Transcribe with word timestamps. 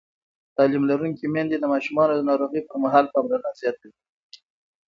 تعلیم 0.55 0.83
لرونکې 0.91 1.25
میندې 1.33 1.57
د 1.59 1.65
ماشومانو 1.73 2.13
د 2.15 2.21
ناروغۍ 2.29 2.61
پر 2.67 2.75
مهال 2.83 3.05
پاملرنه 3.13 3.51
زیاتوي. 3.61 3.93